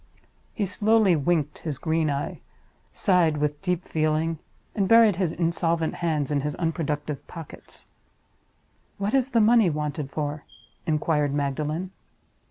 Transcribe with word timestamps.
He 0.51 0.65
slowly 0.65 1.15
winked 1.15 1.59
his 1.59 1.77
green 1.77 2.09
eye; 2.09 2.39
sighed 2.91 3.37
with 3.37 3.61
deep 3.61 3.83
feeling; 3.83 4.39
and 4.73 4.87
buried 4.87 5.17
his 5.17 5.31
insolvent 5.31 5.93
hands 5.97 6.31
in 6.31 6.41
his 6.41 6.55
unproductive 6.55 7.27
pockets. 7.27 7.85
"What 8.97 9.13
is 9.13 9.29
the 9.29 9.39
money 9.41 9.69
wanted 9.69 10.09
for?" 10.09 10.43
inquired 10.87 11.35
Magdalen. 11.35 11.91